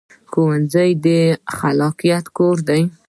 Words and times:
ښوونځی 0.31 0.89
د 1.05 1.07
خلاقیت 1.55 2.25
کور 2.37 2.57
دی 2.67 2.81